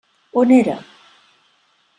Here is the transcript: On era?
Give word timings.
On 0.41 0.49
era? 0.59 0.77